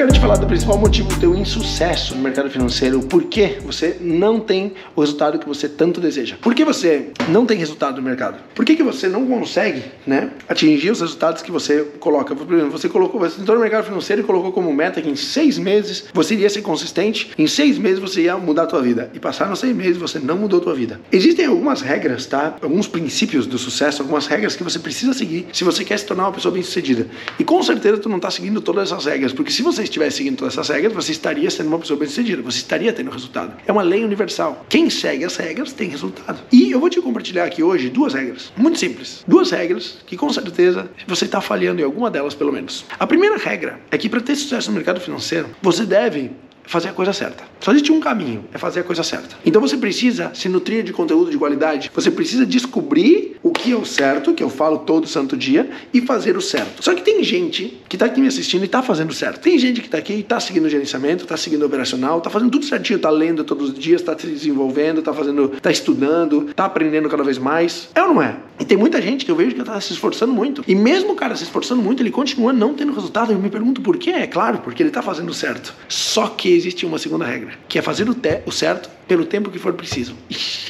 quero 0.00 0.12
te 0.12 0.18
falar 0.18 0.36
do 0.36 0.46
principal 0.46 0.78
motivo 0.78 1.10
do 1.10 1.20
teu 1.20 1.34
insucesso 1.34 2.14
no 2.14 2.22
mercado 2.22 2.48
financeiro, 2.48 3.00
por 3.00 3.24
que 3.24 3.58
você 3.62 3.98
não 4.00 4.40
tem 4.40 4.72
o 4.96 5.02
resultado 5.02 5.38
que 5.38 5.46
você 5.46 5.68
tanto 5.68 6.00
deseja. 6.00 6.38
Por 6.40 6.54
que 6.54 6.64
você 6.64 7.10
não 7.28 7.44
tem 7.44 7.58
resultado 7.58 7.96
no 7.96 8.02
mercado? 8.02 8.38
Por 8.54 8.64
que, 8.64 8.76
que 8.76 8.82
você 8.82 9.08
não 9.08 9.26
consegue 9.26 9.82
né, 10.06 10.30
atingir 10.48 10.90
os 10.90 11.02
resultados 11.02 11.42
que 11.42 11.52
você 11.52 11.84
coloca? 12.00 12.34
Por 12.34 12.50
exemplo, 12.50 12.72
você 12.72 12.88
colocou, 12.88 13.20
você 13.20 13.42
entrou 13.42 13.58
no 13.58 13.62
mercado 13.62 13.84
financeiro 13.84 14.22
e 14.22 14.24
colocou 14.24 14.52
como 14.52 14.72
meta 14.72 15.02
que 15.02 15.10
em 15.10 15.16
seis 15.16 15.58
meses 15.58 16.06
você 16.14 16.32
iria 16.32 16.48
ser 16.48 16.62
consistente, 16.62 17.32
em 17.36 17.46
seis 17.46 17.76
meses 17.76 17.98
você 17.98 18.22
ia 18.22 18.38
mudar 18.38 18.62
a 18.62 18.66
tua 18.66 18.80
vida. 18.80 19.10
E 19.12 19.18
passaram 19.18 19.54
seis 19.54 19.76
meses 19.76 19.98
você 19.98 20.18
não 20.18 20.38
mudou 20.38 20.60
a 20.60 20.62
tua 20.62 20.74
vida. 20.74 20.98
Existem 21.12 21.44
algumas 21.44 21.82
regras, 21.82 22.24
tá? 22.24 22.56
Alguns 22.62 22.88
princípios 22.88 23.46
do 23.46 23.58
sucesso, 23.58 24.00
algumas 24.00 24.26
regras 24.26 24.56
que 24.56 24.64
você 24.64 24.78
precisa 24.78 25.12
seguir 25.12 25.48
se 25.52 25.62
você 25.62 25.84
quer 25.84 25.98
se 25.98 26.06
tornar 26.06 26.22
uma 26.22 26.32
pessoa 26.32 26.54
bem-sucedida. 26.54 27.06
E 27.38 27.44
com 27.44 27.62
certeza 27.62 27.98
tu 27.98 28.08
não 28.08 28.16
está 28.16 28.30
seguindo 28.30 28.62
todas 28.62 28.90
essas 28.90 29.04
regras, 29.04 29.34
porque 29.34 29.52
se 29.52 29.60
você 29.60 29.89
estivesse 29.90 30.18
seguindo 30.18 30.38
todas 30.38 30.54
essas 30.54 30.68
regras, 30.68 30.92
você 30.92 31.12
estaria 31.12 31.50
sendo 31.50 31.68
uma 31.68 31.78
pessoa 31.78 31.98
bem-sucedida, 31.98 32.42
você 32.42 32.58
estaria 32.58 32.92
tendo 32.92 33.10
resultado. 33.10 33.52
É 33.66 33.72
uma 33.72 33.82
lei 33.82 34.04
universal. 34.04 34.64
Quem 34.68 34.88
segue 34.88 35.24
as 35.24 35.36
regras 35.36 35.72
tem 35.72 35.88
resultado. 35.88 36.40
E 36.50 36.70
eu 36.70 36.80
vou 36.80 36.88
te 36.88 37.00
compartilhar 37.00 37.44
aqui 37.44 37.62
hoje 37.62 37.88
duas 37.88 38.14
regras, 38.14 38.52
muito 38.56 38.78
simples. 38.78 39.24
Duas 39.26 39.50
regras 39.50 39.98
que 40.06 40.16
com 40.16 40.32
certeza 40.32 40.90
você 41.06 41.24
está 41.24 41.40
falhando 41.40 41.80
em 41.80 41.84
alguma 41.84 42.10
delas, 42.10 42.34
pelo 42.34 42.52
menos. 42.52 42.84
A 42.98 43.06
primeira 43.06 43.36
regra 43.36 43.80
é 43.90 43.98
que 43.98 44.08
para 44.08 44.20
ter 44.20 44.36
sucesso 44.36 44.70
no 44.70 44.76
mercado 44.76 45.00
financeiro, 45.00 45.48
você 45.62 45.84
deve 45.84 46.30
fazer 46.70 46.88
a 46.88 46.92
coisa 46.92 47.12
certa. 47.12 47.42
Só 47.58 47.72
existe 47.72 47.90
um 47.90 47.98
caminho, 47.98 48.44
é 48.52 48.58
fazer 48.58 48.80
a 48.80 48.84
coisa 48.84 49.02
certa. 49.02 49.36
Então 49.44 49.60
você 49.60 49.76
precisa 49.76 50.30
se 50.34 50.48
nutrir 50.48 50.84
de 50.84 50.92
conteúdo 50.92 51.28
de 51.30 51.36
qualidade, 51.36 51.90
você 51.92 52.10
precisa 52.12 52.46
descobrir 52.46 53.29
que 53.60 53.72
é 53.72 53.76
o 53.76 53.84
certo, 53.84 54.32
que 54.32 54.42
eu 54.42 54.48
falo 54.48 54.78
todo 54.78 55.06
santo 55.06 55.36
dia, 55.36 55.68
e 55.92 56.00
fazer 56.00 56.36
o 56.36 56.40
certo. 56.40 56.82
Só 56.82 56.94
que 56.94 57.02
tem 57.02 57.22
gente 57.22 57.78
que 57.88 57.96
está 57.96 58.06
aqui 58.06 58.20
me 58.20 58.26
assistindo 58.26 58.62
e 58.62 58.66
está 58.66 58.82
fazendo 58.82 59.12
certo. 59.12 59.40
Tem 59.40 59.58
gente 59.58 59.80
que 59.80 59.86
está 59.86 59.98
aqui 59.98 60.14
e 60.14 60.20
está 60.20 60.40
seguindo 60.40 60.64
o 60.64 60.68
gerenciamento, 60.68 61.24
está 61.24 61.36
seguindo 61.36 61.62
o 61.62 61.66
operacional, 61.66 62.18
está 62.18 62.30
fazendo 62.30 62.50
tudo 62.50 62.64
certinho, 62.64 62.96
está 62.96 63.10
lendo 63.10 63.44
todos 63.44 63.70
os 63.70 63.78
dias, 63.78 64.00
está 64.00 64.18
se 64.18 64.26
desenvolvendo, 64.26 65.00
está 65.00 65.12
fazendo, 65.12 65.52
está 65.54 65.70
estudando, 65.70 66.48
está 66.50 66.64
aprendendo 66.64 67.08
cada 67.08 67.22
vez 67.22 67.38
mais. 67.38 67.88
É 67.94 68.02
ou 68.02 68.14
não 68.14 68.22
é? 68.22 68.36
E 68.58 68.64
tem 68.64 68.76
muita 68.76 69.00
gente 69.00 69.24
que 69.24 69.30
eu 69.30 69.36
vejo 69.36 69.54
que 69.54 69.60
está 69.60 69.80
se 69.80 69.92
esforçando 69.92 70.32
muito. 70.32 70.64
E 70.66 70.74
mesmo 70.74 71.12
o 71.12 71.16
cara 71.16 71.36
se 71.36 71.44
esforçando 71.44 71.82
muito, 71.82 72.02
ele 72.02 72.10
continua 72.10 72.52
não 72.52 72.74
tendo 72.74 72.92
resultado. 72.92 73.32
Eu 73.32 73.38
me 73.38 73.50
pergunto 73.50 73.80
por 73.80 73.96
quê? 73.98 74.10
É 74.10 74.26
claro, 74.26 74.58
porque 74.58 74.82
ele 74.82 74.90
está 74.90 75.02
fazendo 75.02 75.32
certo. 75.34 75.74
Só 75.88 76.28
que 76.28 76.50
existe 76.50 76.86
uma 76.86 76.98
segunda 76.98 77.24
regra, 77.24 77.52
que 77.68 77.78
é 77.78 77.82
fazer 77.82 78.08
o, 78.08 78.16
o 78.46 78.52
certo 78.52 78.90
pelo 79.10 79.24
tempo 79.24 79.50
que 79.50 79.58
for 79.58 79.72
preciso. 79.72 80.14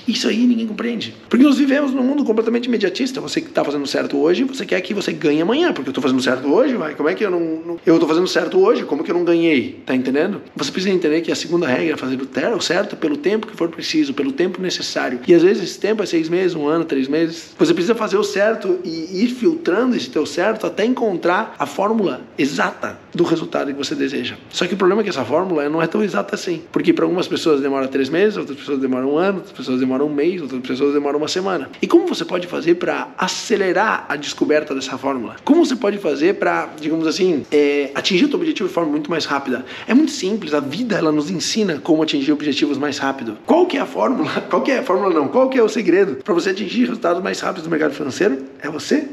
Isso 0.08 0.26
aí 0.26 0.46
ninguém 0.46 0.66
compreende. 0.66 1.14
Porque 1.28 1.44
nós 1.44 1.58
vivemos 1.58 1.92
num 1.92 2.02
mundo 2.02 2.24
completamente 2.24 2.64
imediatista. 2.64 3.20
Você 3.20 3.38
que 3.38 3.48
está 3.48 3.62
fazendo 3.62 3.86
certo 3.86 4.16
hoje, 4.16 4.44
você 4.44 4.64
quer 4.64 4.80
que 4.80 4.94
você 4.94 5.12
ganhe 5.12 5.42
amanhã. 5.42 5.74
Porque 5.74 5.90
eu 5.90 5.90
estou 5.90 6.00
fazendo 6.00 6.22
certo 6.22 6.48
hoje, 6.50 6.74
vai. 6.74 6.94
Como 6.94 7.06
é 7.06 7.14
que 7.14 7.22
eu 7.22 7.30
não. 7.30 7.40
não 7.40 7.80
eu 7.84 7.96
estou 7.96 8.08
fazendo 8.08 8.26
certo 8.26 8.58
hoje, 8.58 8.82
como 8.84 9.04
que 9.04 9.10
eu 9.10 9.14
não 9.14 9.24
ganhei? 9.24 9.82
Tá 9.84 9.94
entendendo? 9.94 10.40
Você 10.56 10.72
precisa 10.72 10.94
entender 10.94 11.20
que 11.20 11.30
a 11.30 11.34
segunda 11.34 11.66
regra 11.66 11.92
é 11.92 11.96
fazer 11.98 12.16
o 12.16 12.60
certo 12.62 12.96
pelo 12.96 13.18
tempo 13.18 13.46
que 13.46 13.54
for 13.54 13.68
preciso, 13.68 14.14
pelo 14.14 14.32
tempo 14.32 14.62
necessário. 14.62 15.20
E 15.28 15.34
às 15.34 15.42
vezes 15.42 15.62
esse 15.62 15.78
tempo 15.78 16.02
é 16.02 16.06
seis 16.06 16.30
meses, 16.30 16.54
um 16.54 16.66
ano, 16.66 16.86
três 16.86 17.08
meses. 17.08 17.54
Você 17.58 17.74
precisa 17.74 17.94
fazer 17.94 18.16
o 18.16 18.24
certo 18.24 18.78
e 18.82 19.22
ir 19.22 19.28
filtrando 19.28 19.94
esse 19.94 20.08
teu 20.08 20.24
certo 20.24 20.66
até 20.66 20.82
encontrar 20.86 21.54
a 21.58 21.66
fórmula 21.66 22.22
exata 22.38 22.98
do 23.14 23.22
resultado 23.22 23.66
que 23.66 23.76
você 23.76 23.94
deseja. 23.94 24.36
Só 24.48 24.66
que 24.66 24.72
o 24.72 24.76
problema 24.78 25.02
é 25.02 25.04
que 25.04 25.10
essa 25.10 25.24
fórmula 25.24 25.68
não 25.68 25.82
é 25.82 25.86
tão 25.86 26.02
exata 26.02 26.34
assim. 26.34 26.62
Porque 26.72 26.92
para 26.92 27.04
algumas 27.04 27.28
pessoas 27.28 27.60
demora 27.60 27.86
três 27.88 28.08
meses, 28.08 28.29
outras 28.36 28.58
pessoas 28.58 28.78
demoram 28.78 29.14
um 29.14 29.18
ano, 29.18 29.38
outras 29.38 29.56
pessoas 29.56 29.80
demoram 29.80 30.06
um 30.06 30.14
mês, 30.14 30.40
outras 30.40 30.60
pessoas 30.60 30.94
demoram 30.94 31.18
uma 31.18 31.28
semana. 31.28 31.70
E 31.80 31.86
como 31.86 32.06
você 32.06 32.24
pode 32.24 32.46
fazer 32.46 32.76
para 32.76 33.08
acelerar 33.16 34.06
a 34.08 34.16
descoberta 34.16 34.74
dessa 34.74 34.96
fórmula? 34.98 35.36
Como 35.44 35.64
você 35.64 35.76
pode 35.76 35.98
fazer 35.98 36.34
para, 36.34 36.68
digamos 36.80 37.06
assim, 37.06 37.44
é, 37.50 37.90
atingir 37.94 38.26
o 38.26 38.34
objetivo 38.34 38.68
de 38.68 38.74
forma 38.74 38.90
muito 38.90 39.10
mais 39.10 39.24
rápida? 39.24 39.64
É 39.86 39.94
muito 39.94 40.12
simples. 40.12 40.54
A 40.54 40.60
vida 40.60 40.96
ela 40.96 41.12
nos 41.12 41.30
ensina 41.30 41.78
como 41.82 42.02
atingir 42.02 42.32
objetivos 42.32 42.78
mais 42.78 42.98
rápido. 42.98 43.38
Qual 43.46 43.66
que 43.66 43.76
é 43.76 43.80
a 43.80 43.86
fórmula? 43.86 44.30
Qual 44.48 44.62
que 44.62 44.70
é 44.70 44.78
a 44.78 44.82
fórmula 44.82 45.12
não? 45.12 45.28
Qual 45.28 45.48
que 45.48 45.58
é 45.58 45.62
o 45.62 45.68
segredo 45.68 46.16
para 46.22 46.34
você 46.34 46.50
atingir 46.50 46.80
resultados 46.80 47.22
mais 47.22 47.40
rápidos 47.40 47.64
no 47.64 47.70
mercado 47.70 47.94
financeiro? 47.94 48.44
É 48.60 48.68
você 48.68 49.08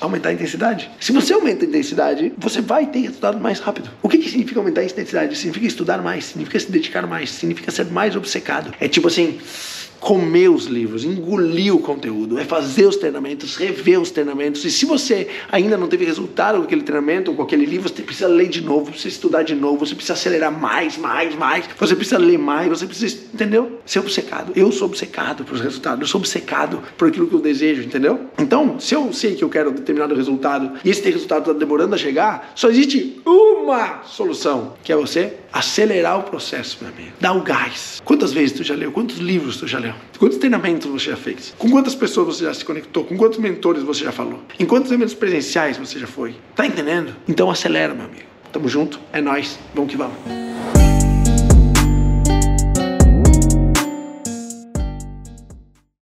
aumentar 0.00 0.30
a 0.30 0.32
intensidade. 0.32 0.90
Se 0.98 1.12
você 1.12 1.32
aumenta 1.32 1.64
a 1.64 1.68
intensidade, 1.68 2.32
você 2.36 2.60
vai 2.60 2.86
ter 2.86 3.00
resultado 3.00 3.38
mais 3.38 3.60
rápido. 3.60 3.90
O 4.02 4.08
que, 4.08 4.18
que 4.18 4.28
significa 4.28 4.58
aumentar 4.58 4.80
a 4.80 4.84
intensidade? 4.84 5.36
Significa 5.36 5.66
estudar 5.66 6.02
mais, 6.02 6.24
significa 6.24 6.58
se 6.58 6.70
dedicar 6.70 7.06
mais, 7.06 7.30
significa 7.30 7.70
ser 7.70 7.86
mais 7.86 8.16
obcecado. 8.16 8.72
É 8.80 8.88
tipo 8.88 9.08
assim, 9.08 9.38
comer 10.00 10.48
os 10.48 10.64
livros, 10.64 11.04
engolir 11.04 11.74
o 11.74 11.78
conteúdo, 11.78 12.38
é 12.38 12.44
fazer 12.44 12.86
os 12.86 12.96
treinamentos, 12.96 13.54
rever 13.56 14.00
os 14.00 14.10
treinamentos. 14.10 14.64
E 14.64 14.70
se 14.70 14.86
você 14.86 15.28
ainda 15.52 15.76
não 15.76 15.86
teve 15.86 16.04
resultado 16.04 16.58
com 16.58 16.64
aquele 16.64 16.82
treinamento 16.82 17.30
ou 17.30 17.36
com 17.36 17.42
aquele 17.42 17.66
livro, 17.66 17.88
você 17.88 18.02
precisa 18.02 18.26
ler 18.26 18.48
de 18.48 18.62
novo, 18.62 18.86
precisa 18.90 19.08
estudar 19.08 19.42
de 19.42 19.54
novo, 19.54 19.86
você 19.86 19.94
precisa 19.94 20.14
acelerar 20.14 20.50
mais, 20.50 20.96
mais, 20.96 21.36
mais. 21.36 21.66
Você 21.78 21.94
precisa 21.94 22.18
ler 22.18 22.38
mais, 22.38 22.68
você 22.68 22.86
precisa, 22.86 23.18
entendeu? 23.32 23.78
Ser 23.84 23.98
obcecado. 23.98 24.52
Eu 24.56 24.72
sou 24.72 24.88
obcecado 24.88 25.44
pelos 25.44 25.60
resultados, 25.60 26.00
eu 26.00 26.06
sou 26.06 26.20
obcecado 26.20 26.82
por 26.96 27.08
aquilo 27.08 27.26
que 27.26 27.34
eu 27.34 27.40
desejo, 27.40 27.82
entendeu? 27.82 28.20
Então, 28.38 28.80
se 28.80 28.94
eu 28.94 29.12
sei 29.12 29.34
que 29.34 29.44
eu 29.44 29.50
quero 29.50 29.70
determinado 29.70 30.14
resultado 30.14 30.78
e 30.82 30.90
esse 30.90 31.02
resultado 31.10 31.50
está 31.50 31.52
demorando 31.52 31.94
a 31.94 31.98
chegar, 31.98 32.52
só 32.54 32.70
existe 32.70 33.19
uma 33.30 34.02
solução, 34.04 34.74
que 34.82 34.92
é 34.92 34.96
você 34.96 35.36
acelerar 35.52 36.18
o 36.18 36.22
processo, 36.24 36.78
meu 36.80 36.92
amigo. 36.92 37.12
Dá 37.20 37.32
o 37.32 37.42
gás. 37.42 38.02
Quantas 38.04 38.32
vezes 38.32 38.56
tu 38.56 38.64
já 38.64 38.74
leu? 38.74 38.90
Quantos 38.90 39.18
livros 39.18 39.58
tu 39.58 39.66
já 39.66 39.78
leu? 39.78 39.94
Quantos 40.18 40.38
treinamentos 40.38 40.90
você 40.90 41.10
já 41.10 41.16
fez? 41.16 41.54
Com 41.56 41.70
quantas 41.70 41.94
pessoas 41.94 42.26
você 42.36 42.44
já 42.44 42.54
se 42.54 42.64
conectou? 42.64 43.04
Com 43.04 43.16
quantos 43.16 43.38
mentores 43.38 43.82
você 43.82 44.04
já 44.04 44.12
falou? 44.12 44.40
Em 44.58 44.66
quantos 44.66 44.90
eventos 44.90 45.14
presenciais 45.14 45.78
você 45.78 45.98
já 45.98 46.06
foi? 46.06 46.34
Tá 46.56 46.66
entendendo? 46.66 47.14
Então 47.28 47.50
acelera, 47.50 47.94
meu 47.94 48.06
amigo. 48.06 48.28
Tamo 48.52 48.68
junto, 48.68 48.98
é 49.12 49.20
nós. 49.20 49.58
Vamos 49.74 49.90
que 49.90 49.96
vamos. 49.96 50.49